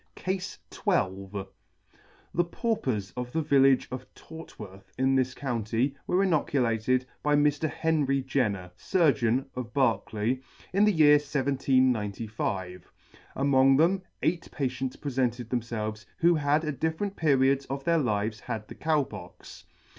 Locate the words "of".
3.15-3.31, 3.91-4.11, 9.55-9.75, 17.67-17.83